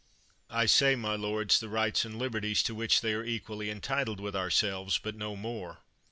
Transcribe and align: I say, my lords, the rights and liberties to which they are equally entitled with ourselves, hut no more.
I 0.49 0.65
say, 0.65 0.95
my 0.95 1.15
lords, 1.15 1.59
the 1.59 1.69
rights 1.69 2.05
and 2.05 2.17
liberties 2.17 2.63
to 2.63 2.73
which 2.73 3.01
they 3.01 3.13
are 3.13 3.23
equally 3.23 3.69
entitled 3.69 4.19
with 4.19 4.35
ourselves, 4.35 4.99
hut 5.03 5.13
no 5.15 5.35
more. 5.35 5.83